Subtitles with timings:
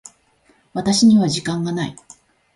[0.73, 1.95] 私には時間がない。